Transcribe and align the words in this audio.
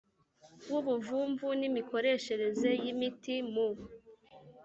W 0.71 0.73
ubuvumvu 0.79 1.47
n 1.59 1.61
imikoreshereze 1.69 2.69
y 2.83 2.85
imiti 2.93 3.35
mu 3.51 3.67